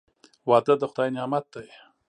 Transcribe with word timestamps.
•واده 0.49 0.73
د 0.79 0.83
خدای 0.91 1.09
نعمت 1.15 1.45
دی. 1.53 1.67